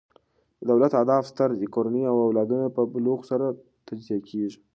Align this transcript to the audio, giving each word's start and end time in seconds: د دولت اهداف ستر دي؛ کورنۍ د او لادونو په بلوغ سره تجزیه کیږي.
د 0.59 0.61
دولت 0.69 0.91
اهداف 0.95 1.23
ستر 1.31 1.49
دي؛ 1.59 1.67
کورنۍ 1.75 2.01
د 2.05 2.07
او 2.11 2.17
لادونو 2.37 2.67
په 2.75 2.81
بلوغ 2.93 3.19
سره 3.31 3.45
تجزیه 3.87 4.19
کیږي. 4.29 4.59